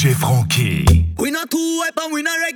[0.00, 1.04] DJ Frankie.
[1.18, 1.50] Not
[2.22, 2.49] not.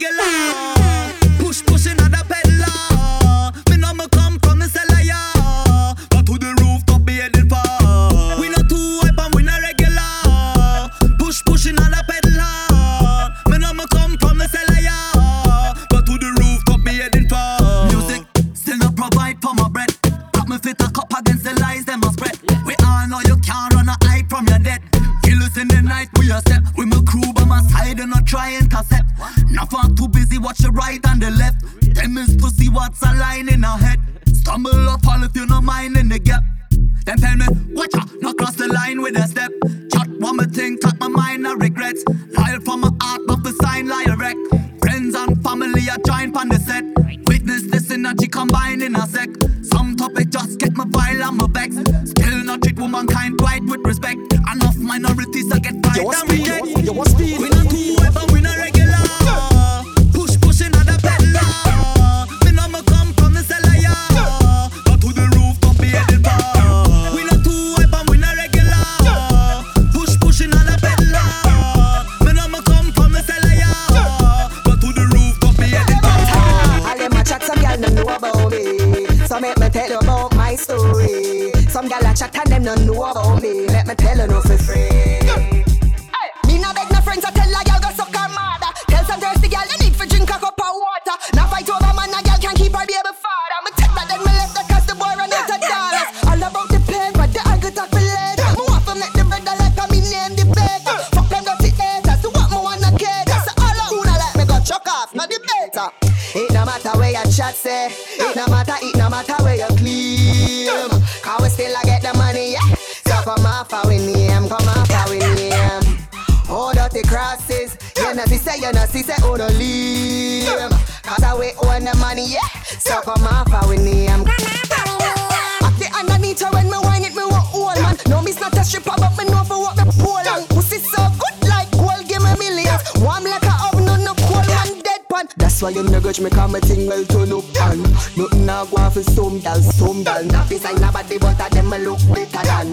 [126.37, 127.97] The her when me whine it, me want old man.
[128.09, 130.47] No, me's not a stripper, but me know for what me pull on.
[130.49, 132.83] Pussy so good like gold, give me millions.
[133.01, 135.29] Warm like a oven, no no cold man, dead pan.
[135.37, 137.83] That's why you no grudge me, come a thing well turn up on.
[138.17, 140.25] Nothing now go for some gal, some gal.
[140.25, 142.73] Not beside nobody, but a them look better than.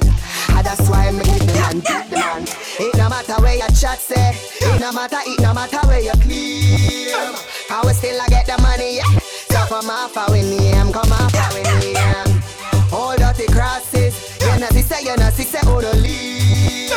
[0.56, 2.44] And that's why me keep the man, keep the man.
[2.80, 6.12] It no matter where your chat say, it no matter, it no matter where you
[6.24, 7.36] claim.
[7.70, 9.20] How we still a get the money, yeah.
[9.52, 11.96] So come off our name, come off our name.
[11.96, 12.01] Hold
[15.12, 16.92] you know, see say, oh, no leave.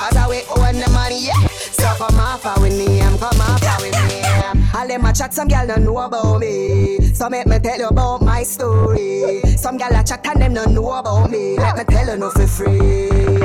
[0.00, 1.46] As I wait oh, own the money, yeah.
[1.48, 4.68] So come off our name, come off our name.
[4.74, 7.00] All them a chat, some gal don't know about me.
[7.14, 9.42] So make me tell you about my story.
[9.56, 11.56] Some gal a chat and them don't know about me.
[11.58, 13.42] Let me tell you no for free.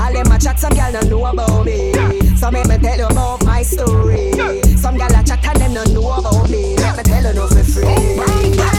[0.00, 1.92] All them a chat, some gal don't know about me.
[2.36, 4.32] So make me tell you about my story.
[4.76, 6.76] Some gal a chat and them don't know about me.
[6.76, 8.75] Let me tell you no for free.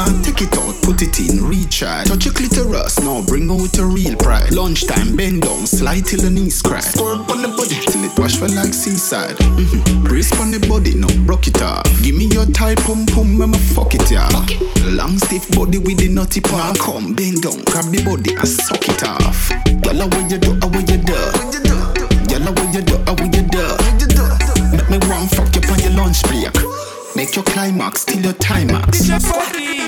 [0.00, 2.08] Man, take it out, put it in, recharge.
[2.08, 4.50] Touch your clitoris, now bring out a real pride.
[4.50, 6.84] Lunchtime, bend down, slide till the knees crack.
[6.84, 9.36] Score up on the body till it wash for like seaside.
[9.36, 10.04] Mm-hmm.
[10.04, 11.84] Brace on the body, now rock it off.
[12.02, 14.24] Give me your tight pum pum, I'ma fuck it yeah.
[14.88, 16.78] Long stiff body with the nutty part.
[16.78, 19.52] Come, bend down, grab the body and suck it off.
[19.84, 21.12] Girl, how you do, how you do?
[22.24, 23.64] Girl, how you do, how you do?
[24.72, 26.56] Make me one fuck you on your lunch break.
[27.14, 29.79] Make your climax till your timax.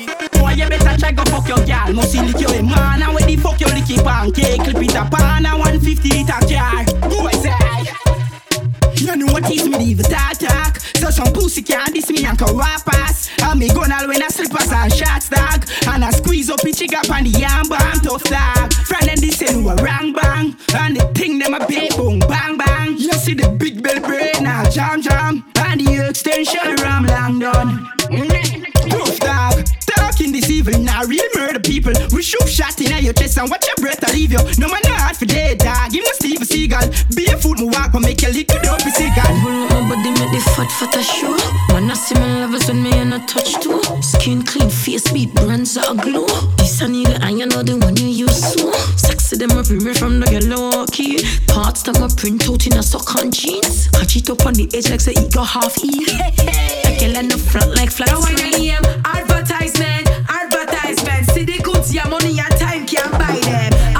[0.43, 1.93] Boy, you better try go fuck your gal.
[1.93, 5.13] Must lick your man and when the fuck you your licky pancake, clip it up.
[5.13, 6.83] On a 150 liter jar.
[7.07, 7.55] Boy, say.
[8.99, 10.79] You know what is me the talk.
[10.99, 13.29] So some pussy can't diss me and can rap ass.
[13.41, 15.63] And me gonna when I slippers and shots dog.
[15.87, 19.39] And I squeeze up each up on the yam bang tough dog Friend and this
[19.39, 20.57] no a rang bang.
[20.75, 22.97] And the thing them a big boom bang bang.
[22.97, 25.45] You see the big bell brain now jam jam.
[25.55, 27.87] And the extension ram long done.
[28.11, 28.62] Dog
[30.23, 33.67] Talking this evil now real murder people We shoot shot in your chest and watch
[33.67, 37.13] your breath I leave you No man not for dead dog Give me Steve Seagal
[37.13, 40.11] Barefoot me walk but make you lick it up with cigar Pull up my body,
[40.11, 41.35] make the fat fat a show.
[41.73, 43.81] Man, I see my levels when me and I touch too.
[44.01, 46.25] Skin clean, face beat, brands that glow.
[46.57, 48.71] This a nigga, and you know the one you use so.
[48.97, 51.23] Sexy them up me from the yellow key.
[51.47, 53.87] Parts that my print out in a sock and jeans.
[53.89, 56.05] Catch it up on the edge like say it got half E.
[56.09, 58.51] I can land the front like flat Now I screen.
[58.51, 60.12] name advertisement, advertisement.
[61.93, 63.92] Your money and time can't buy them.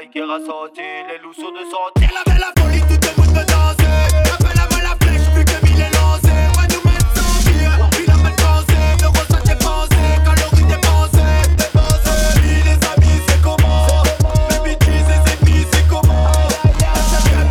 [0.00, 2.08] Nike ressenti, les loups sont de santé.
[2.14, 3.84] La belle la folie, tout le monde veut danser.
[4.24, 6.32] La belle la la flèche, vu que mille est lancé.
[6.56, 8.80] Ouais, nous mettre sans puis la mal pensé.
[9.02, 11.42] Le ressent j'ai pensé, calories dépensées.
[11.54, 14.02] Dépensées, puis les amis, c'est comment?
[14.48, 16.32] Les bitches, les ennemis, c'est comment?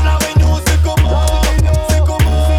[0.03, 1.29] La réunion, c'est comment?
[1.87, 2.49] C'est comment?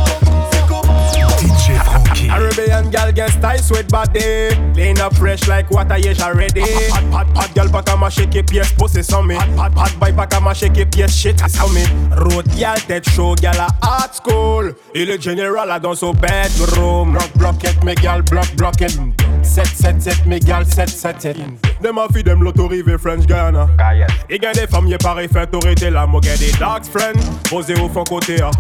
[0.53, 1.03] C'est comment?
[1.41, 2.31] DJ Frankie.
[2.31, 4.60] Arabian gal get style sweat body
[5.01, 6.61] Kinda fresh like water, yes, already.
[6.61, 9.35] Hot, hot, hot, girl, back on my shake it, yes, pussy on me.
[9.35, 11.87] Hot, hot, hot, boy, back on my shake it, yes, shit is on me.
[12.19, 14.75] Road, y'all, show, girl, a art school.
[14.95, 17.13] Il général, I don't so bedroom.
[17.13, 18.95] Block, block it, me y'all block, block it.
[19.51, 20.27] 777
[20.65, 23.69] 777 Dem a dem l'autorive French Ghana
[24.29, 25.51] I gen de fam ye pare fet
[25.91, 27.19] la Mo dark friend
[27.49, 28.51] Pose ou fon kote ya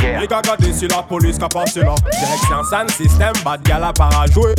[0.00, 4.54] I ka gade la polis ka pase la Direksyon san sistem bad a para jwe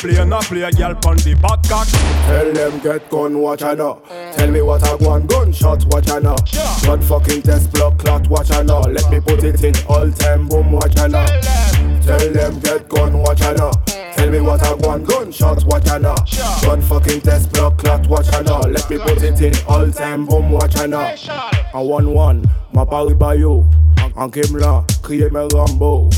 [0.00, 1.88] play nan play gal bad kak
[2.26, 3.78] Tell them get gun watch an
[4.32, 6.22] Tell me what I want gunshot watch an
[6.86, 10.72] Gun fucking test block clot watch an Let me put it in all time boom
[10.72, 13.70] watch an Tell them get gun, watch I know.
[13.86, 16.14] Tell me what I want, gunshot, watch I know.
[16.62, 18.60] Gun fucking test, blood clot, watch I know.
[18.60, 21.14] Let me put it in all time, boom, watch I know.
[21.74, 23.64] En one one, ma pari bayo.
[24.16, 26.10] En kem là, crier mes Rambo.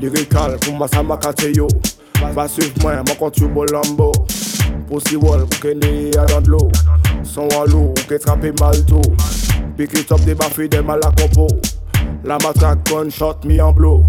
[0.00, 1.18] Lyrical, pour moi ça m'a
[1.54, 1.68] yo.
[2.34, 4.12] Va suivre moi, moi quand tu Lambo.
[4.90, 6.66] Pussy wall, pou ke ne a dan l'eau
[7.22, 9.06] Son walou, ou ke trape mal tout
[9.78, 11.46] Pick it up, débafi dem a la compo
[12.24, 14.02] La matraque, gunshot, me en blow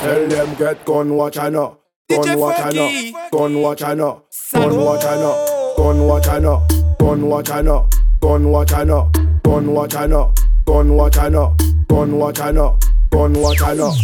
[0.00, 4.22] Tell them get gun, watch I know Gun, watch I know Gun, watch I know
[4.52, 5.46] Gun, watch I know
[5.78, 6.66] Gun, watch I know
[6.98, 7.88] Gun, watch I know
[8.20, 9.12] Gun, watch I know
[9.42, 10.32] Gun, watch I know
[10.66, 11.56] Gun, watch I know
[11.88, 12.78] Gun, watch I know
[13.10, 13.94] Gun, watch I know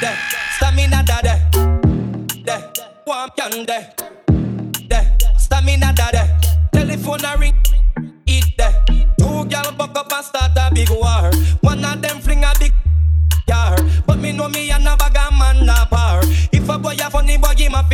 [0.00, 0.18] there.
[0.56, 1.50] Stamina da there.
[2.44, 2.72] There.
[3.04, 3.92] One can there.
[4.88, 5.18] There.
[5.38, 6.40] Stamina da there.
[6.72, 7.54] Telephone a ring.
[8.26, 8.84] Eat there.
[9.18, 11.30] Two gal buck up and start a big war.
[11.60, 12.52] One of them fling a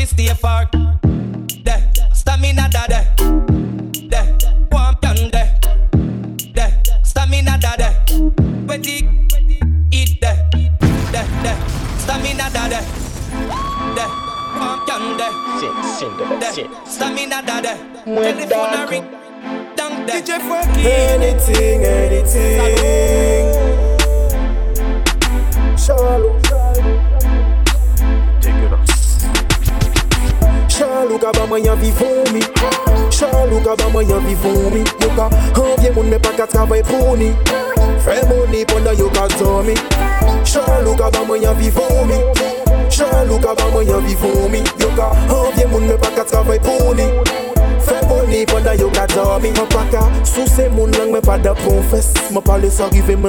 [0.01, 0.80] fi stay far.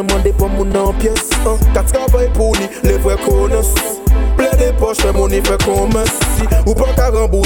[0.02, 1.21] me mande pou moun anpye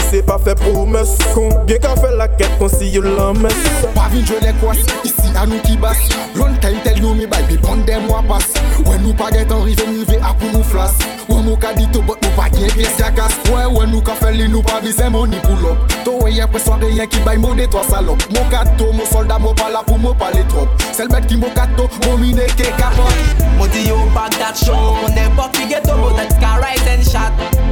[0.10, 3.58] se pa fe promes Kon gen ka fe la ket kon si yo lames
[3.96, 6.00] Pa vin jone kwas, isi a nou ki bas
[6.40, 8.52] Long time tel yo mi bay, bi pon dem wapas
[8.86, 10.98] Wè nou pa get an rive, mi ve apou nou flas
[11.30, 14.34] Wè nou ka dito, bot nou pa gen pies yakas Wè wè nou ka fe
[14.36, 17.58] li, nou pa vize moni pou lop To wè yen preswa reyen ki bay, mou
[17.58, 21.30] de to salop Mou kato, mou solda, mou pala pou mou pale trop Sel bet
[21.32, 25.30] ki mou kato, mou mine ke kapot Mou di yo bag dat show, mou ne
[25.38, 26.64] bop, you get to go, that's got
[26.96, 27.65] and shot.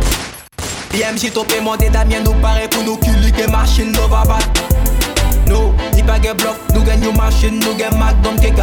[0.94, 4.60] BMJ tou pe mande damyen nou pare pou nou ki like masjin nou babat
[5.50, 8.54] Nou, ni pa gen blok, nou gen yon masjin, nou gen magdom ke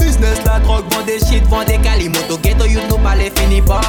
[0.00, 3.82] Business la drog, vande shit, vande kalimoto, ghetto yon nou pale fini ba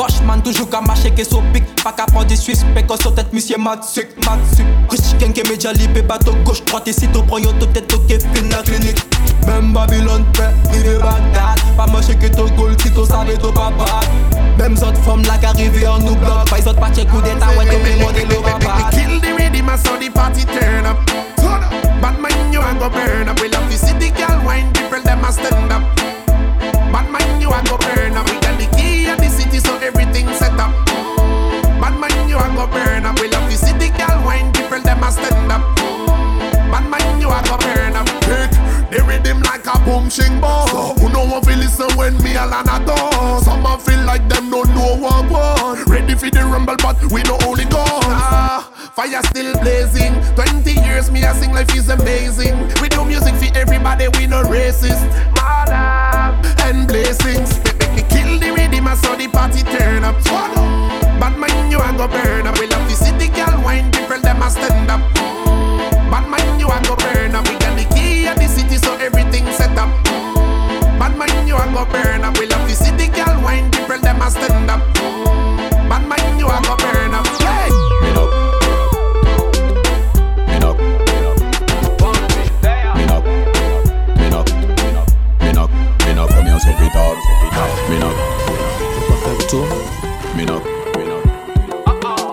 [0.00, 3.12] Boshman toujou ka mache ke sou pik Pa ka pran di suis Pek kon sou
[3.12, 7.44] tet misye matsik Matsik Rishi gen ke medya libe Bato droite E si tou pran
[7.44, 9.04] yon tou tet tou fin la klinik
[9.46, 14.29] Mem Babylon pe Ine Bagdad Pa mache ke tou gol Ki tou save tou papat
[14.60, 17.22] Même autres femmes là qui arrivent en nous bloque Pas les autres pas check coup
[17.22, 20.84] d'état ouais t'es plus monde le papa Kill the rhythm and so the party turn
[20.84, 20.98] up.
[21.36, 21.72] Turn up.
[22.02, 23.40] Bad man, you a go burn up.
[23.40, 25.82] We love to see the girl wine, people them a stand up.
[26.92, 28.26] Bad man, you a go burn up.
[28.28, 30.74] We got the key of the city, so everything set up.
[31.80, 33.18] Bad man, you a go burn up.
[33.20, 35.62] We love to see the girl wine, people them a stand up.
[36.70, 38.06] Bad man, you a go burn up.
[38.28, 38.52] Take
[38.90, 40.68] the rhythm like a boom shing ball.
[40.68, 42.96] So who know want to listen when me a land a door?
[43.00, 43.09] Some a
[43.80, 45.84] feel like them don't know what one.
[45.84, 48.04] Ready for the rumble, but we know only guns.
[48.06, 50.12] Ah, fire still blazing.
[50.34, 52.56] 20 years me, a sing life is amazing.
[52.80, 55.02] We do music for everybody, we no racist.
[55.34, 57.58] Madam, and blessings.
[57.80, 60.16] Make me kill the rhythm, I saw the party turn up.
[60.28, 60.54] What?
[61.20, 62.58] Bad mind, you I go burn up.
[62.58, 65.00] We love the city, girl, wine different, them I stand up.
[66.10, 67.46] Bad mind, you I go burn up.
[67.48, 69.90] We got the key of the city, so everything set up.
[70.98, 72.38] Bad mind, you I go burn up.
[72.38, 72.59] We love
[74.30, 74.80] a stand up.
[75.88, 77.26] Bad mind you a go burn up.
[77.42, 77.70] Hey.
[78.02, 78.30] Me knock.
[80.48, 80.78] Me knock.
[82.96, 83.24] Me knock.
[84.16, 84.48] Me knock.
[85.40, 85.70] Me knock.
[86.04, 86.30] Me knock.
[86.30, 87.16] Come here, so fit up.
[87.88, 88.16] Me knock.
[90.36, 90.64] Me knock.
[90.96, 91.20] Me knock.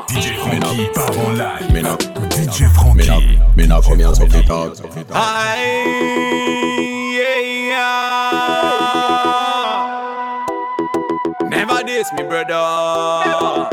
[0.10, 1.74] DJ Franky part en live.
[1.74, 2.00] Me knock.
[2.30, 2.58] DJ
[2.96, 3.22] Me knock.
[3.22, 3.40] Franky.
[3.56, 3.84] Me knock.
[3.84, 4.78] Come here, so fit up.
[4.96, 5.14] Never
[11.88, 13.70] this, me brother.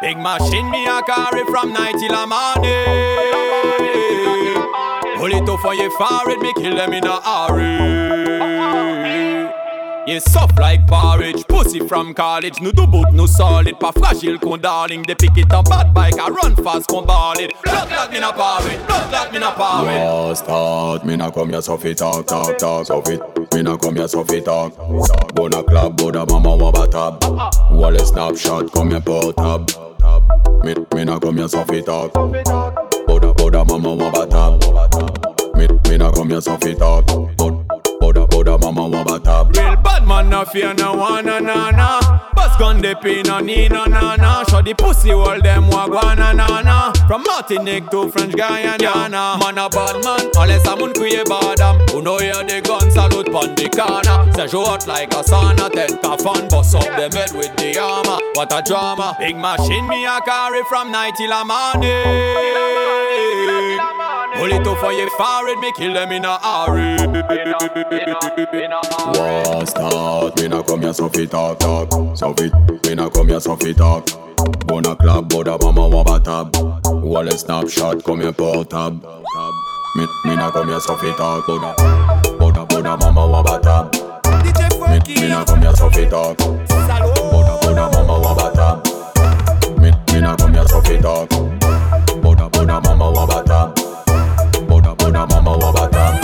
[0.00, 3.12] Big machine, me a carry from night till a morning.
[5.16, 8.02] Pull it up for you forward, me kill them in a hurry.
[10.04, 12.60] You soft like porridge, pussy from college.
[12.60, 13.78] No do boot, no solid.
[13.78, 15.04] Pa fragile con darling.
[15.06, 17.52] They pick it up bad bike, I run fast, con ball it.
[17.62, 19.96] Blood like me na porridge, blood like me na porridge.
[19.96, 23.22] War start, me nah come here so fit talk, talk, talk, so fit.
[23.54, 24.76] Me nah come here so fit talk.
[25.34, 27.22] Bona club, bona mama wabba tab.
[27.72, 29.70] Wall snapshot, come here put tab.
[30.64, 32.12] Me, me nah come here so fit talk.
[32.14, 35.56] Bona, bona mama wabba tab.
[35.56, 37.04] Me, me nah come here so fit talk.
[38.12, 39.56] Bona, bona, bona mama wabba tab.
[39.56, 42.00] Real bad man, no fear no one, no, no, no.
[42.34, 44.44] Bus gun de pin, no need, no, no, no.
[44.50, 46.92] Show the pussy, all them wagwana, no, no.
[47.06, 49.38] From Martinique to French Guyana.
[49.40, 51.88] Man a bad man, unless someone create badam.
[51.90, 54.30] Who know hear the gun salute pon the corner.
[54.34, 57.78] Say show out like a sauna, take a fan, bust up them head with the
[57.78, 58.18] armor.
[58.34, 59.16] What a drama.
[59.18, 62.61] Big machine, me a carry from night till a morning.
[64.42, 66.96] Pull it up for you forward, me kill them in a hurry.
[69.14, 72.16] War start, me nah come here so fit talk, talk.
[72.16, 72.52] So fit,
[72.84, 74.04] me nah come here so fit talk.
[74.66, 76.56] Bona club, bona mama wabba tab.
[77.04, 79.00] Wall snapshot, come here put tab.
[79.94, 81.72] Me, me nah come here so fit talk, bona,
[82.40, 83.94] bona, bona mama wabba tab.
[84.90, 86.36] Me, me nah come here so fit talk.
[86.38, 89.78] Bona, bona mama wabba tab.
[89.78, 91.28] Me, me nah come here so fit talk.
[92.20, 93.81] Bona, bona mama wabba tab.
[95.22, 96.14] Bona mama wabba tab.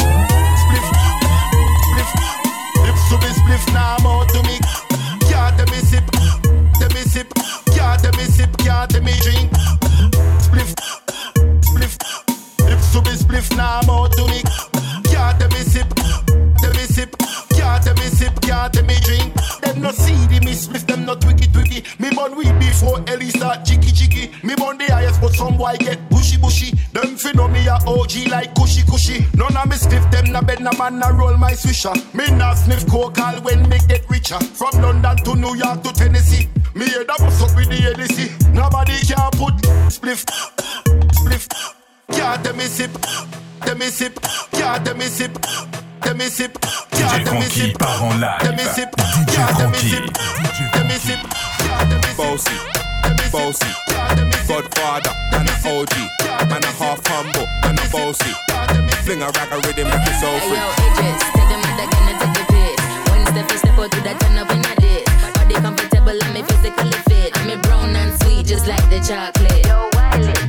[2.82, 4.58] Lips to be spliff now more to me.
[5.30, 6.04] Can't tell me sip,
[6.74, 7.32] tell me sip.
[7.66, 9.52] Can't tell me sip, can't tell me drink.
[10.42, 10.74] Spliff,
[11.62, 11.96] spliff.
[12.68, 14.42] Lips to be spliff now more to me.
[15.12, 15.88] Can't tell me sip,
[16.58, 17.16] tell me sip.
[17.50, 19.32] Can't tell me sip, can't tell me drink.
[19.62, 21.84] Them no see the me spliff, them no twiggy twiggy.
[22.00, 23.86] Me born weed before Ellie start jiggy.
[24.42, 26.17] Me born the highest, but some boy get bushy
[28.08, 29.26] OG like cushy cushy.
[29.36, 31.92] None of me spliff them na bed na man na roll my swisher.
[32.14, 34.40] Me na sniff coke all when me get richer.
[34.40, 36.48] From London to New York to Tennessee.
[36.74, 38.54] Me head up up with the ADC.
[38.54, 39.54] Nobody can put
[39.92, 40.24] spliff,
[41.20, 41.48] spliff.
[42.10, 42.90] Can't tell me sip,
[43.60, 44.18] tell me sip.
[44.52, 45.32] Can't tell me sip,
[46.00, 46.52] tell me sip.
[46.90, 47.78] DJ tell me sip.
[47.78, 50.04] Tell me sip, DJ tell me sip,
[50.72, 51.18] tell me sip,
[51.58, 52.16] can't tell me sip.
[52.16, 52.56] Bossy,
[53.30, 53.68] bossy,
[54.48, 56.17] Godfather, and OG,
[56.52, 58.32] and a half humble, and a bossy.
[59.04, 60.58] Fling a rag a rhythm like it's so Hey free.
[60.58, 62.80] yo, Idris, tell them that gonna take the piss.
[63.12, 65.08] One step, you step out to that turn up in your dish.
[65.36, 67.30] Body comfortable and me physically fit.
[67.38, 69.64] I'm a brown and sweet, just like the chocolate.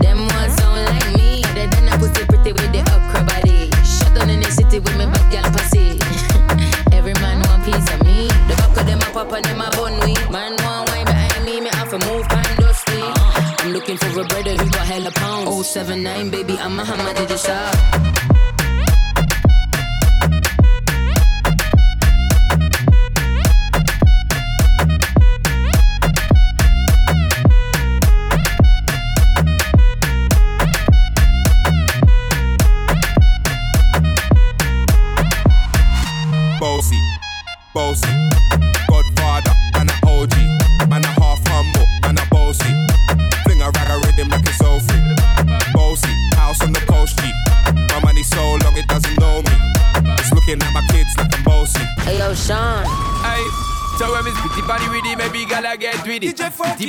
[0.04, 1.44] Them ones sound like me.
[1.56, 3.72] They done a pussy pretty with the upcra body.
[3.84, 6.00] Shut down in the city with me bad girl pussy.
[6.96, 8.28] Every man want piece of me.
[8.48, 10.16] The back of them a pop and them a bun we.
[10.32, 10.56] Man
[13.90, 15.68] looking for a brother who got hella pounds.
[15.68, 18.29] 079, baby, I'm a hammer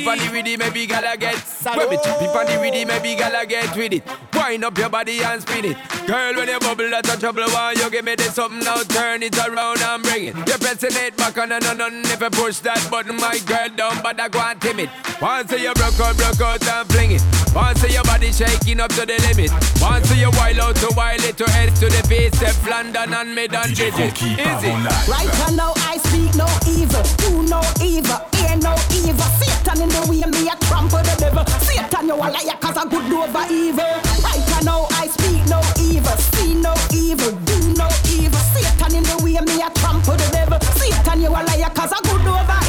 [0.03, 1.50] panny with it, maybe gala get.
[1.63, 4.03] When me chippy panny with it, maybe gala get with it.
[4.33, 5.77] Wind up your body and spin it.
[6.07, 7.43] Girl, when you bubble, that's a trouble.
[7.43, 8.81] Why you give me this something now?
[8.83, 10.35] Turn it around and bring it.
[10.35, 13.69] You're pressing it back on and on and if you push that button, my girl
[13.69, 14.89] down, but I go and timid.
[15.21, 17.21] Once you broke out, broke out and fling it.
[17.53, 19.51] Once your body shaking up to the limit.
[19.81, 23.35] Once you wild out to wild it to head to the face, step London and
[23.35, 24.17] mid and DJ digit.
[24.17, 24.71] Franky part Easy.
[24.71, 25.07] en live.
[25.09, 29.29] Right now I speak no evil, do no evil, hear no evil.
[29.37, 31.50] Satan in the way me a trample the devil.
[31.59, 33.95] Satan you a liar cause I good over evil.
[34.23, 38.39] Right now I speak no evil, see no evil, do no evil.
[38.53, 40.59] Satan in the way me a trample the devil.
[40.79, 42.60] Satan you a liar cause I good over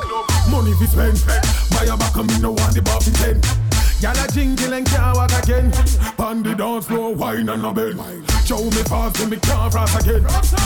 [0.00, 0.26] club.
[0.50, 1.18] Money fi spend.
[1.70, 3.40] Buy a back and me no want the bar fi ten.
[4.00, 5.72] Gyal a jingle and can't walk again.
[6.18, 8.00] On the dance floor, wine and a bend.
[8.44, 10.24] Show me fast and me can't cross again.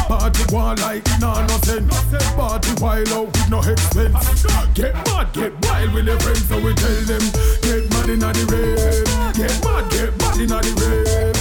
[0.09, 1.95] Party go on like it nah no sense.
[2.35, 4.43] Party wild out with no expense.
[4.75, 7.23] Get mad, get wild with your friends, so we tell them.
[7.63, 9.07] Get mad inna the rave.
[9.39, 11.37] Get mad, get mad inna the rave.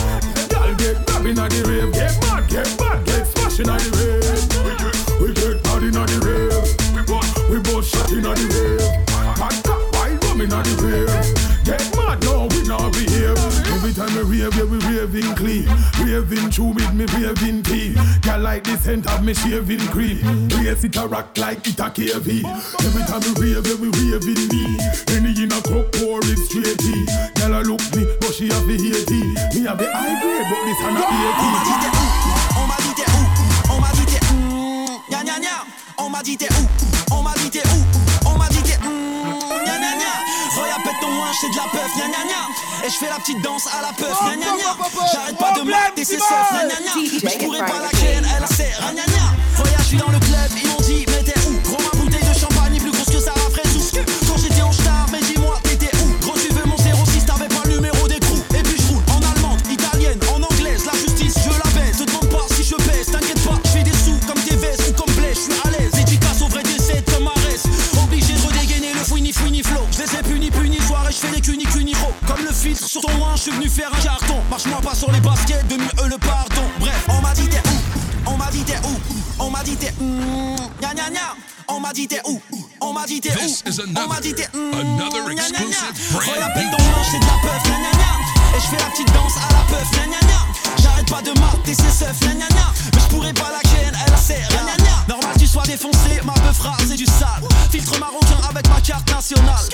[0.53, 1.93] Gyal get mad inna the rave.
[1.93, 4.37] Get mad, get mad, get smash inna the rave.
[4.61, 6.86] We get, we get mad inna the rave.
[7.49, 9.07] We both, shot inna the rave.
[9.39, 11.47] Hot, hot, wild rum inna the rave.
[11.67, 13.35] Get mad, no, we not behave.
[13.75, 15.67] Every time we rave, yeah, we raving clean.
[15.99, 17.95] Raving true with me raving tea.
[18.21, 20.47] Girl like the scent of me shaving cream.
[20.47, 22.43] Race it a rock like it a KV.
[22.83, 24.79] Every time we rave, yeah, we raving me.
[25.11, 27.03] Any in a cup pour it straight tea.
[27.35, 29.59] Girl a look me, but she have the 80.
[29.59, 32.36] Me have the high grade, but this a not 80.
[35.99, 37.13] On m'a dit t'es où?
[37.15, 38.27] On m'a dit t'es où?
[38.29, 38.89] On m'a dit t'es où
[39.65, 40.13] Gna gna gna.
[40.61, 42.85] Regarde pète ton linge c'est de la peuf Gna gna gna.
[42.85, 44.77] Et je fais la petite danse à la peuf Gna gna gna.
[45.11, 46.91] J'arrête pas de mater ses seufs Gna gna gna.
[47.23, 49.63] Mais je pourrais pas la créer Elle a serre Gna gna gna.
[49.63, 50.46] Regarde je suis dans le club
[72.81, 74.35] Le sur ton loin Je suis venu faire un carton.
[74.49, 76.63] Marche-moi pas sur les baskets Demi eux le pardon.
[76.79, 78.29] Bref on m'a dit t'es où?
[78.31, 78.99] On m'a dit t'es où?
[79.39, 81.35] On m'a dit t'es où Gna gna gna.
[81.69, 82.41] On m'a dit t'es où?
[82.81, 83.39] On m'a dit t'es où?
[83.39, 85.67] This is On m'a dit t'es où another Gna gna gna.
[85.67, 88.57] exclusive brand pète ton linge c'est de la peuf Gna gna gna.
[88.57, 90.81] Et je fais la petite danse à la peuf Gna gna gna.
[90.81, 92.73] J'arrête pas de mater ses seufs Gna gna gna.
[92.93, 95.15] Mais je pourrais pas la ken Elle serre Gna gna gna.
[95.15, 97.41] Normal tu sois défoncé Ma peuf rare c'est du sale.
[97.71, 99.65] Filtre marocain avec ma carte nationale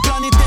[0.00, 0.37] Réchauffement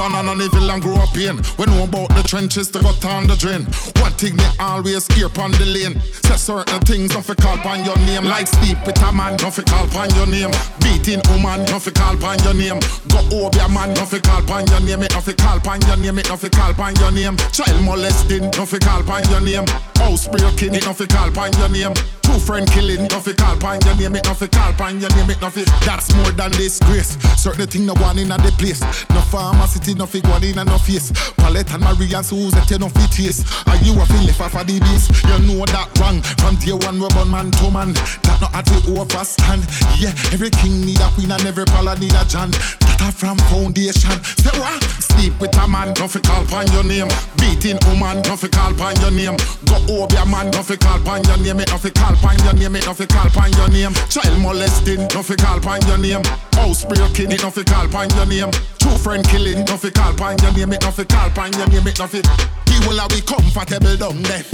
[0.00, 1.36] an evil and grow up in.
[1.58, 3.68] We know about the trenches to got on the drain.
[4.00, 6.00] One thing they always hear on the lane.
[6.24, 8.24] Say certain things, don't fi call upon your name.
[8.24, 10.50] Like sleep with a man, don't fi call upon your name.
[10.80, 12.80] Beating woman, don't fi call upon your name.
[13.12, 15.02] Go over your man, don't fi call upon your name.
[15.02, 16.18] It don't fi call upon your name.
[16.18, 17.36] It don't fi call upon your name.
[17.52, 19.66] Child molesting, don't fi call upon your name.
[20.00, 21.92] House breaking, it don't fi call upon your name.
[22.22, 24.16] True friend killing, don't fi call upon your name.
[24.16, 25.28] It don't fi call upon your name.
[25.28, 25.54] It don't.
[25.84, 27.18] That's more than disgrace.
[27.36, 28.80] Certain thing no one in the place.
[29.10, 31.12] No pharmacy, no fi go in no face.
[31.36, 33.44] Palette and Marie and Susan, you fit.
[33.66, 35.08] And you a feel left off of the base.
[35.24, 36.22] You know that wrong.
[36.40, 37.92] From day one, we born man to man.
[38.24, 39.64] That not at the overstand.
[40.00, 42.50] Yeah, every king need a queen and every pala need a John.
[42.50, 44.16] That a from foundation.
[44.40, 44.82] Say what?
[45.00, 47.08] Sleep with a man, don't call upon your name.
[47.36, 49.36] Beating woman, don't fi call upon your name.
[49.64, 51.60] Go over your man, don't fi call upon your name.
[51.60, 52.76] It don't call upon your name.
[52.76, 53.92] It don't call upon your name.
[54.08, 56.22] Child molesting, don't fi call upon your name.
[56.56, 58.50] House breaking, it don't call upon your name.
[58.78, 60.72] True friend killing, don't fi call upon your name.
[60.72, 61.86] It don't fi call upon your name.
[61.86, 62.20] It don't fi.
[62.68, 64.44] He will be comfortable down there,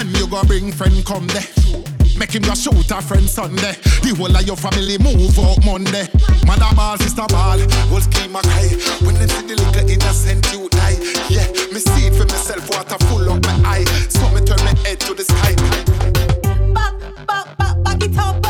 [0.00, 1.44] and you go bring friend come there.
[2.16, 3.76] Make him go shoot a friend Sunday.
[4.00, 6.08] The whole of your family move out Monday.
[6.46, 7.60] Mother ball, sister ball,
[7.92, 8.72] whole scheme a cry.
[9.04, 10.96] When them see the little innocent you die.
[11.28, 13.84] Yeah, me see it for myself, water full up my eye.
[14.08, 15.52] So me turn my head to the sky.
[16.72, 16.94] Back,
[17.26, 18.45] back, back, back it up.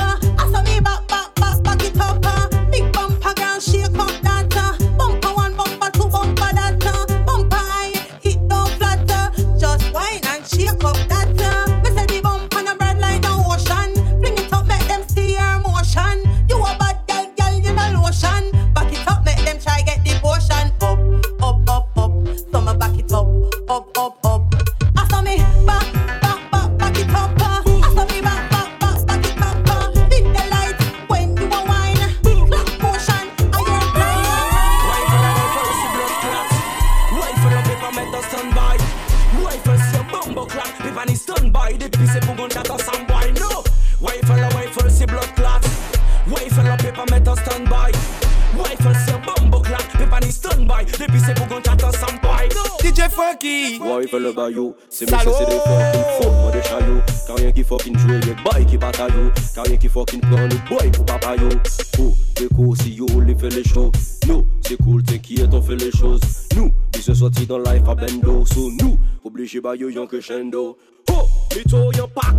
[69.67, 70.79] ba yo yon crescendo.
[71.11, 72.36] Oh, ito yon pak.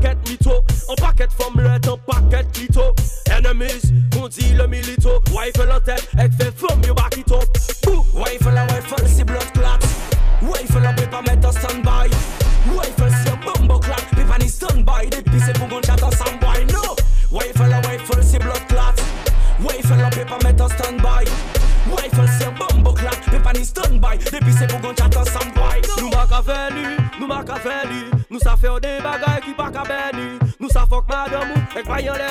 [31.98, 32.28] bayan lè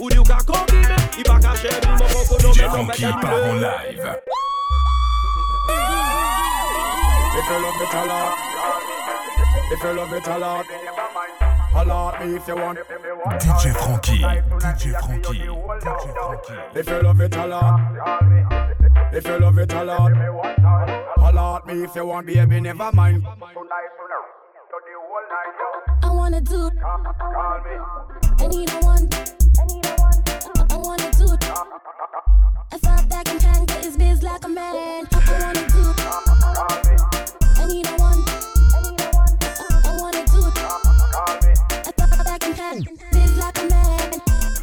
[0.00, 3.08] Ou ka kombine, i pa ka chè ni Mwen nou men nou men kèmine Jè
[3.08, 4.08] anki par an live.
[7.40, 8.34] If you love it a lot
[9.72, 10.66] If you love it a lot
[11.72, 12.78] A lot me if you want.
[13.40, 16.78] DJ Franky DJ Franky DJ Franky.
[16.80, 17.80] If you love it a lot
[19.12, 20.12] If you love it a lot
[21.16, 23.24] A lot me if you want baby never mind.
[26.02, 29.08] I wanna do Call me I need a one.
[33.28, 35.06] I'm hanging, it's biz like a man.
[35.12, 35.69] I wanna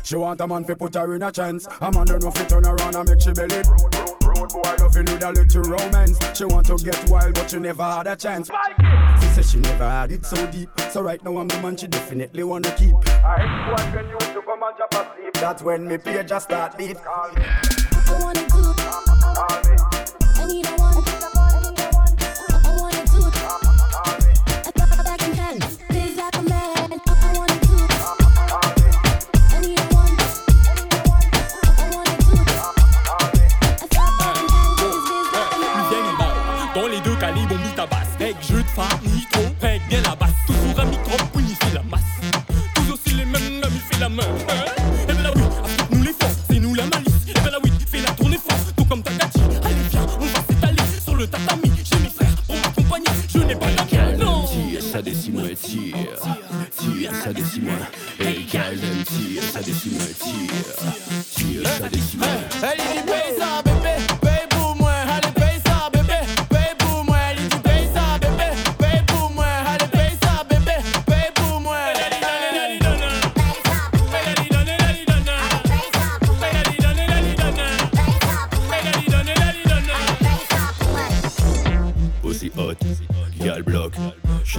[0.08, 1.67] She want a man fi put her in a chance.
[1.82, 3.67] A man don't know fi turn around and make she believe.
[4.24, 6.17] Road boy loving with a little romance.
[6.34, 8.50] She want to get wild, but she never had a chance.
[9.20, 10.70] She says she never had it so deep.
[10.91, 12.96] So right now I'm the man she definitely wanna keep.
[15.34, 16.96] That's when me page just start beat.
[17.06, 18.76] I wanna do.
[20.39, 20.77] I need a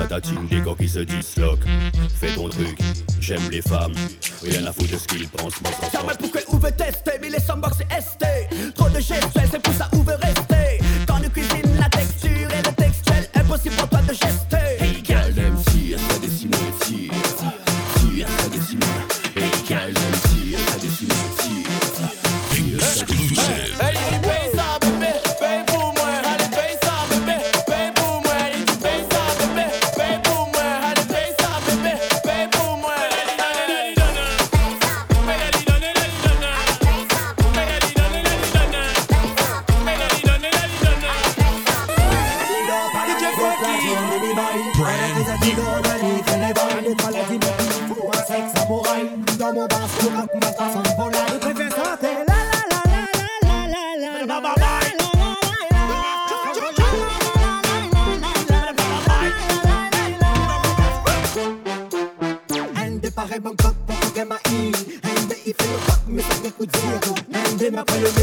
[0.08, 1.66] Patatine, des gars qui se disloquent.
[2.18, 2.78] Fais ton truc,
[3.20, 3.92] j'aime les femmes.
[4.42, 5.92] Rien à foutre de ce qu'ils pensent, mon sens.
[5.92, 8.74] Jamais pour que ouvre tester, mais les sambars c'est ST.
[8.74, 10.38] Trop de gestes, c'est pour ça ouvre rester.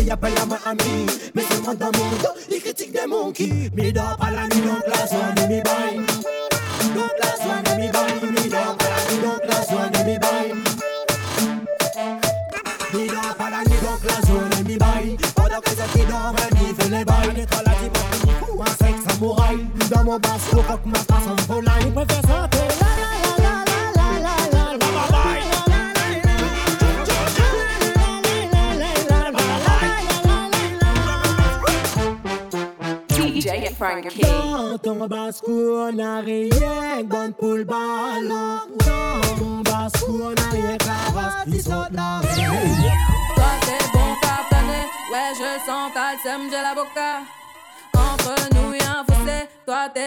[0.06, 1.06] y appelle à ma amie.
[1.34, 3.70] Mais seulement dans mon dos, ils critiquent des monkeys.
[3.76, 4.55] Mais il dort pas la nuit.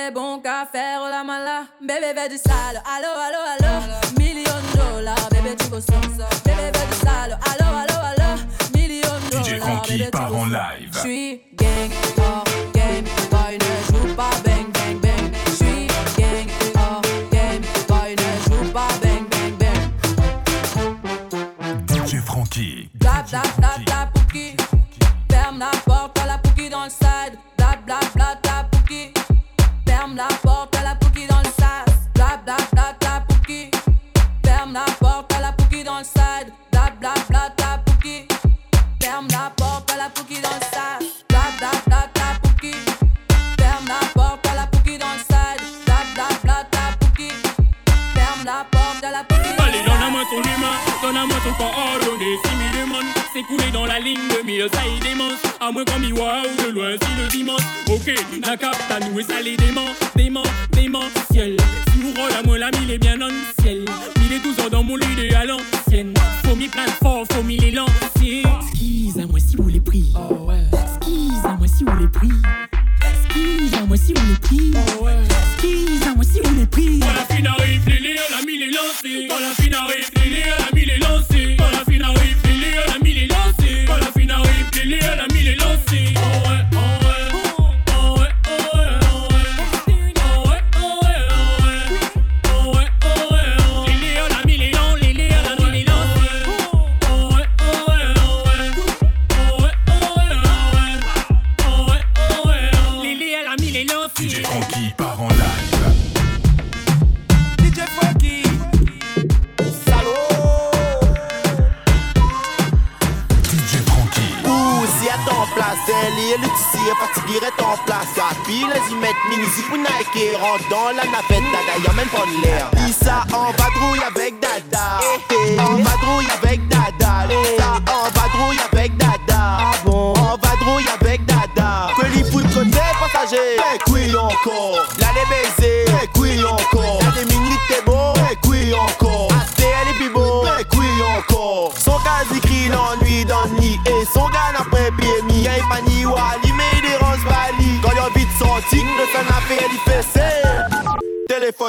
[0.08, 1.64] T'es bon qu'à faire la mala.
[1.82, 2.82] Bébé fais du sale.
[2.96, 3.84] Allo, allo, allo.
[4.18, 6.00] Million de dollars, bébé tu veux ça.
[6.46, 7.38] Bébé fais du sale.
[7.44, 8.40] Allo, allo, allo.
[8.74, 9.44] Million de dollars.
[9.44, 10.90] DJ Frankie part en live.
[10.94, 11.90] J'suis gang,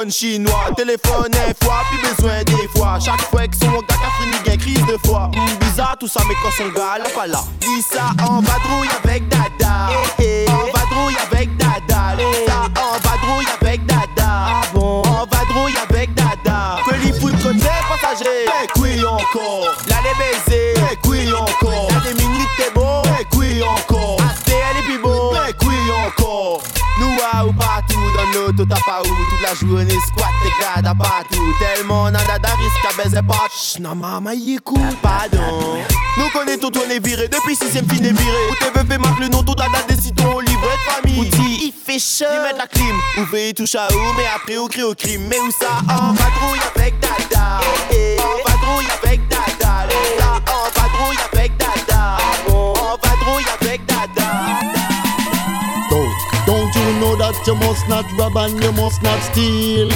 [0.00, 2.98] Téléphone chinois, téléphone un fois, plus besoin des fois.
[3.04, 5.30] Chaque fois que son gars a fini, gain crise de foi.
[5.34, 7.44] Hmm, bizarre tout ça, mais quand son gars là pas là?
[7.60, 9.90] Dis ça en vadrouille avec Dada.
[10.18, 10.50] Eh, eh.
[10.50, 12.16] En vadrouille avec Dada.
[12.16, 14.06] Dis ça en vadrouille avec Dada.
[14.24, 15.02] Ah bon?
[15.02, 16.78] En vadrouille avec Dada.
[16.86, 18.46] Que les foot côté passager.
[18.46, 19.74] Eh, oui encore.
[19.86, 20.82] Là les baisers.
[20.92, 21.89] Eh, oui encore.
[28.70, 31.54] T'as pas où toute la journée squat, t'es gars à partout.
[31.58, 33.46] Tellement n'a dada risque à baiser pas.
[33.54, 35.78] Chut, non, maman, y écoute, pardon.
[36.16, 38.38] Nous connaissons tout, on est viré depuis sixième fin est viré.
[38.50, 41.28] Où t'es veuf marque le nom, tout dada décide ton livret de famille.
[41.28, 42.96] Dit, il fait chaud, il met la clim.
[43.18, 45.26] Ou veille touche à où, mais après on crie au crime.
[45.28, 47.60] Mais où ça, en vadrouille avec dada.
[47.90, 48.20] Eh, eh.
[48.20, 49.88] En vadrouille avec dada.
[50.18, 51.89] Ça, en vadrouille avec dada.
[57.32, 59.88] That you must not rob and you must not steal?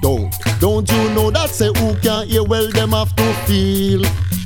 [0.00, 4.02] Don't, don't you know that say who can't hear well them have to feel?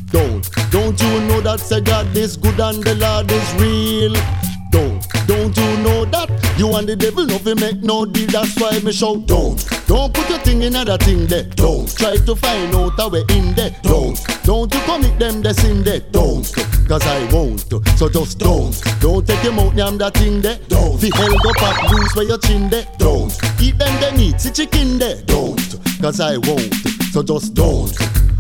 [0.07, 4.15] Don't, don't you know that say God is good and the Lord is real?
[4.71, 6.29] Don't, don't you know that
[6.59, 8.29] you and the devil nothing make no deal?
[8.29, 9.59] That's why me shout don't.
[9.87, 11.45] Don't put your thing in other thing there.
[11.45, 13.75] Don't try to find out a way in there.
[13.83, 16.01] Don't, don't you commit them the sin there.
[16.01, 16.45] Don't,
[16.89, 17.61] cause I won't.
[17.99, 18.75] So just don't.
[19.01, 20.59] Don't take your mouth yam that thing there.
[20.69, 21.01] Don't.
[21.01, 22.87] Fi held up up loose where your chin there.
[22.99, 23.33] Don't.
[23.61, 25.21] Eat them the meat, see chicken there.
[25.23, 25.59] Don't,
[26.01, 26.73] cause I won't.
[27.13, 27.91] So just don't.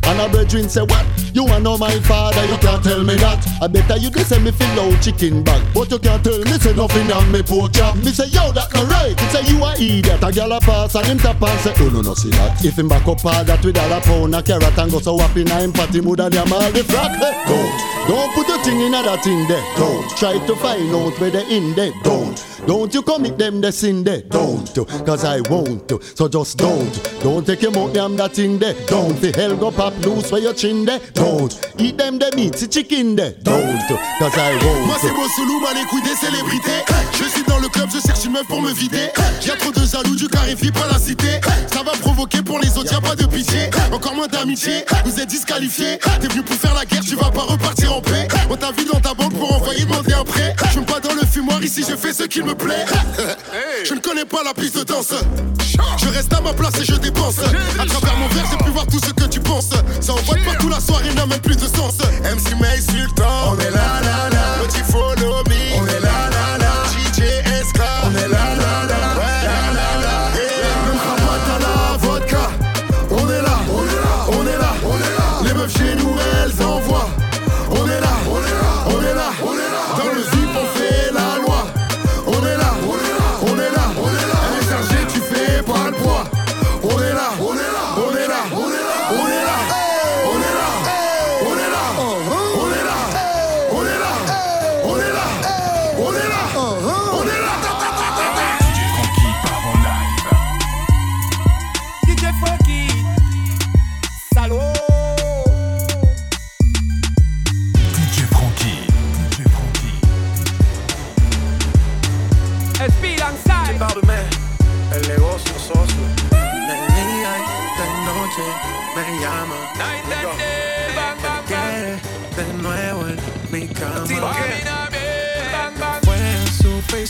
[0.04, 1.06] And a brethren say what?
[1.32, 3.46] You are not my father, you can't tell me that.
[3.62, 5.62] I better you just say me fill out chicken bag.
[5.74, 7.96] But you can't tell me say nothing on me poor job.
[7.96, 9.18] Me say yo that no right.
[9.18, 10.22] He say you a idiot.
[10.22, 12.64] A gal a pass and him tap and say oh no no see that.
[12.64, 15.18] If him back up all that with all a pound a carrot and go so
[15.18, 17.14] happy na him party mood and yam all the frack.
[17.16, 19.62] Hey, don't, don't put your thing in that thing there.
[19.76, 21.92] Don't try to find out where they in there.
[22.02, 22.34] Don't,
[22.66, 24.22] don't you commit them the sin there.
[24.22, 24.66] Don't,
[25.06, 25.90] cause I won't.
[26.16, 28.74] So just don't, don't take him out yam that thing there.
[28.86, 29.70] Don't fi hell go
[30.04, 31.00] loose where your chin there.
[31.14, 33.32] Don't eat them the meat, see chicken there.
[33.42, 33.78] Don't,
[34.18, 34.86] cause I won't.
[34.86, 38.24] Moi c'est Bosselou, mal les couilles des célébrités Je suis dans le club, je cherche
[38.24, 39.10] une meuf pour me vider
[39.46, 41.40] Y'a trop de jaloux, du clarifie pas la cité
[41.72, 45.28] Ça va provoquer pour les autres, y'a pas de pitié Encore moins d'amitié, vous êtes
[45.28, 48.72] disqualifiés T'es venu pour faire la guerre, tu vas pas repartir en paix On t'a
[48.72, 51.84] vu dans ta banque pour envoyer demander un prêt Je pas dans le fumoir ici,
[51.88, 52.84] je fais ce qu'il me plaît.
[53.84, 55.12] Je ne connais pas la piste de danse.
[55.98, 57.38] Je reste à ma place et je dépense.
[57.38, 59.70] À travers mon verre, j'ai pu voir tout ce que tu penses.
[60.00, 61.98] Ça envoie partout la soirée, n'a même plus de sens.
[62.22, 64.64] MC May Sultan, on est là, là, là.
[64.66, 66.72] Petit follow me, on est là, là, là.
[66.90, 67.20] DJ
[67.68, 68.99] SK, on est là, là, là,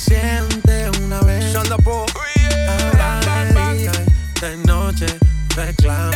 [0.00, 1.54] suficiente una vez.
[1.54, 5.06] Ahora de día y de noche
[5.54, 6.10] reclama.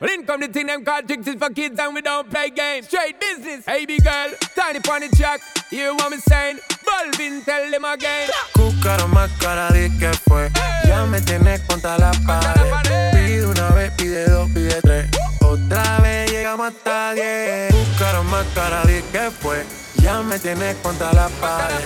[0.00, 2.50] Well, in come the thing them called tricks is for kids and we don't play
[2.50, 2.86] games.
[2.86, 3.64] Straight business.
[3.64, 5.40] Hey, big girl, tiny pony track.
[5.70, 6.58] Hear what me saying?
[6.84, 8.28] Balvin, tell them again.
[8.52, 10.50] Cúcaro más cara de que fue.
[10.86, 13.12] Ya me tienes contra la pared.
[13.12, 15.08] Pide una vez, pide dos, pide tres.
[15.44, 17.72] Otra vez llegamos hasta diez.
[17.72, 19.64] Cúcaro más cara de que fue.
[20.02, 21.76] Ya me tienes contra la pared.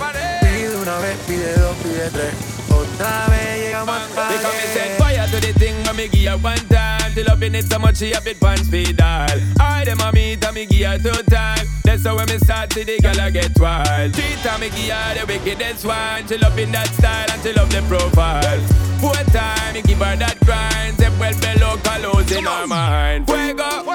[0.41, 2.33] Pide una vez, pide dos, pide tres.
[2.69, 6.31] Otra vez llegamos hasta They come and set fire to the thing when me give
[6.31, 7.13] her one time.
[7.13, 9.27] Till up in it so much she a bit pants feed all.
[9.59, 11.78] I them a meet and me give her two time.
[11.89, 14.13] That's how when me start to the girl I get wild.
[14.13, 16.27] Three time me give her the wickedest one.
[16.27, 18.61] She love in that style and she love the profile.
[19.01, 20.93] Four time me give her that grind.
[21.01, 23.25] Step well below colors in her mind.
[23.25, 23.89] Fuego.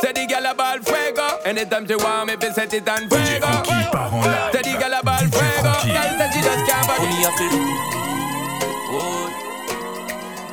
[0.00, 1.44] Say the girl a ball fuego.
[1.44, 3.52] Anytime she want me, fi set it on fuego.
[4.48, 5.76] Say the girl a ball fuego.
[5.92, 7.20] Girl say she just can't body.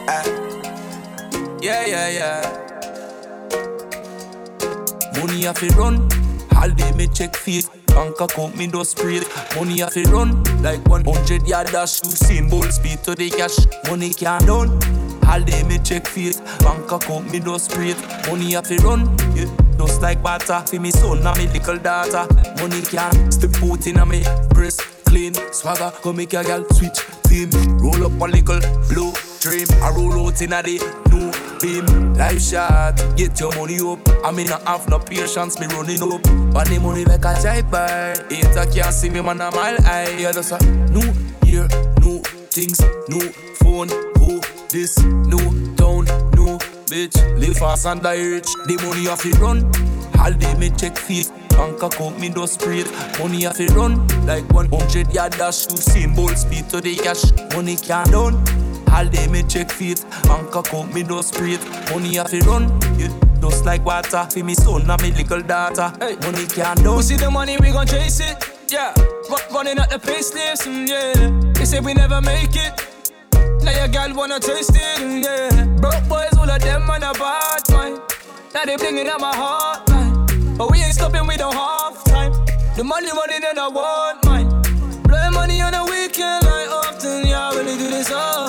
[0.10, 0.24] Ah.
[1.62, 2.44] Yeah, yeah, yeah.
[5.16, 6.17] Money have to run.
[6.58, 7.70] All day me check face.
[7.88, 9.22] Bank account me do spray.
[9.56, 10.44] Money have to run.
[10.64, 12.04] Like 100 yard dash.
[12.04, 13.58] You seen bull speed to the cash.
[13.90, 14.70] Money can't done.
[15.28, 16.40] All day me check face.
[16.60, 17.94] Bank account me do spray.
[18.28, 19.06] Money have to run.
[19.36, 19.46] Yeah.
[19.78, 20.64] Just like butter.
[20.66, 22.28] For me son and me little daughter.
[22.60, 24.82] Money can't step foot in me breast.
[25.06, 25.92] Clean swagger.
[26.02, 27.50] Come make a girl switch team.
[27.78, 29.68] Roll up a little blue dream.
[29.84, 32.14] I roll out in a new beam.
[32.14, 34.00] Life shot, get your money up.
[34.24, 36.22] I mean, I have no patience, me running up.
[36.54, 38.16] But the money make a jive bar.
[38.30, 40.18] Hater can't see me, man, a mile high.
[40.18, 40.60] Yeah, that's a
[40.92, 41.14] new
[41.46, 41.68] year,
[42.02, 43.30] new things, new
[43.62, 46.06] phone, who this, new town,
[46.36, 46.58] new
[46.88, 47.16] bitch.
[47.40, 48.50] Live fast and die rich.
[48.68, 49.64] The money have to run.
[50.20, 51.32] All day me check feet.
[51.50, 52.84] Bank account me do spray.
[53.20, 55.68] Money have to run like 100 yard dash.
[55.68, 57.24] Seen bull speed to the cash.
[57.56, 58.67] Money can't done.
[58.92, 60.04] All day me check feet.
[60.24, 61.58] Bank account me do spray.
[61.92, 62.64] Money have to run.
[62.98, 63.10] Yeah.
[63.42, 65.94] Just like water for me son and me little daughter.
[66.00, 66.98] Money can't done.
[66.98, 68.36] We see the money, we gon' chase it.
[68.70, 68.94] Yeah,
[69.30, 71.52] Ru- running at the pace and mm, yeah.
[71.54, 72.74] They say we never make it.
[73.64, 75.66] Now your girl wanna taste it, and yeah.
[75.80, 78.02] Broke boys, all of them on a bad mind.
[78.54, 80.58] Now they blinging at my heart, man.
[80.58, 82.34] But we ain't stopping, we don't half time.
[82.76, 84.50] The money running and I want mine.
[85.04, 87.26] Blowing money on the weekend, like often.
[87.28, 88.47] Yeah, I really do this often.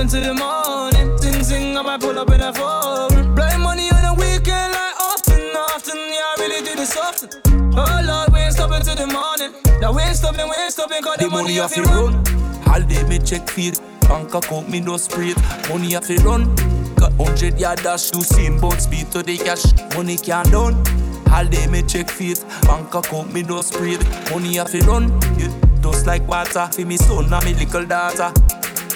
[0.00, 1.18] And we ain't stopping till the morning.
[1.18, 3.34] Sing, sing, I might pull up in a foreign.
[3.34, 5.96] Blowing money on the weekend, like often, often.
[5.96, 7.28] Yeah, I really do this often.
[7.76, 9.52] Oh Lord, we ain't stopping till the morning.
[9.80, 12.14] Now we ain't stopping, we ain't stopping, cause the, The money have to run.
[12.14, 12.68] run.
[12.68, 13.78] All day me check feet.
[14.08, 15.34] Bank account me no spray.
[15.68, 16.54] Money have to run.
[16.96, 18.10] Got 100 yard dash.
[18.14, 19.64] You seen boat speed to the cash.
[19.94, 20.82] Money can't done.
[21.30, 22.42] All day me check feet.
[22.62, 23.98] Bank account me no spray.
[24.30, 25.12] Money have to run.
[25.36, 25.52] Yeah.
[25.82, 26.68] Just like water.
[26.72, 28.32] For me son and me little daughter.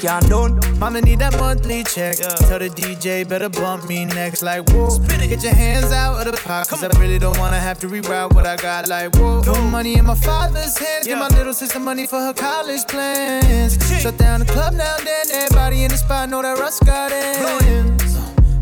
[0.04, 0.78] Can't done.
[0.78, 2.16] Mama need that monthly check.
[2.16, 4.42] Tell the DJ better bump me next.
[4.42, 4.98] Like, whoa.
[4.98, 6.68] Get your hands out of the pot.
[6.68, 8.86] Cause I really don't wanna have to reroute what I got.
[8.86, 9.40] Like, whoa.
[9.42, 11.06] Put money in my father's hands.
[11.06, 13.78] Give my little sister money for her college plans.
[14.02, 15.24] Shut down the club now and then.
[15.32, 17.96] Everybody in the spot know that Russ got in.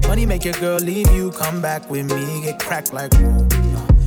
[0.07, 1.33] Money make your girl leave you.
[1.33, 2.43] Come back with me.
[2.43, 3.52] Get cracked like, whoa.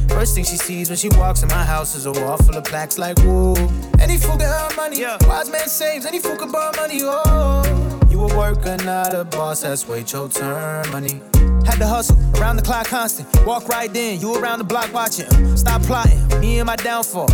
[0.10, 2.64] First thing she sees when she walks in my house is a wall full of
[2.64, 3.56] plaques like woo.
[4.00, 6.06] Any fool can earn money, wise man saves.
[6.06, 8.00] Any fool can burn money, oh.
[8.10, 9.62] You a worker, not a boss.
[9.62, 11.22] That's wait your turn, money.
[11.66, 13.28] Had to hustle, around the clock constant.
[13.46, 15.58] Walk right in, you around the block watching.
[15.58, 17.28] Stop plotting, me and my downfall.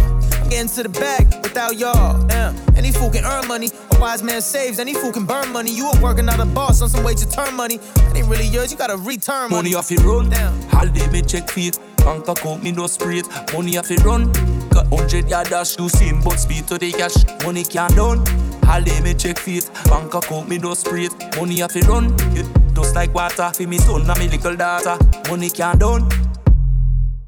[0.51, 2.21] Getting to the bag without y'all.
[2.27, 2.53] Damn.
[2.75, 4.79] Any fool can earn money, a wise man saves.
[4.79, 5.71] Any fool can burn money.
[5.73, 7.77] You a working out a boss on some way to turn money.
[7.77, 9.71] That ain't really yours, you gotta return money.
[9.71, 10.29] Money off it run.
[10.69, 11.79] Holiday me check feet.
[11.99, 13.25] Bank account me no straight.
[13.53, 14.29] Money off it run.
[14.71, 15.79] Got hundred yard dash.
[15.79, 17.15] You seen but speed to the cash.
[17.45, 18.25] Money can't done.
[18.63, 19.71] Holiday me check feet.
[19.85, 21.13] Bank account me no straight.
[21.37, 22.13] Money off it run.
[22.35, 22.45] It
[22.75, 23.51] just like water.
[23.53, 24.97] For me son and me little daughter.
[25.29, 26.09] Money can't done.